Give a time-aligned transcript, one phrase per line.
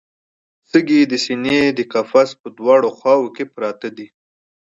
[0.69, 4.07] سږي د سینې د قفس په دواړو خواوو کې پراته دي